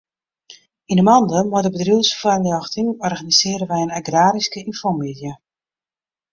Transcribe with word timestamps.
Yn 0.93 0.99
'e 1.01 1.05
mande 1.09 1.39
mei 1.51 1.63
de 1.65 1.71
bedriuwsfoarljochting 1.75 2.89
organisearje 3.09 3.69
wy 3.71 3.79
in 3.85 3.95
agraryske 4.01 4.59
ynfomiddei. 4.71 5.35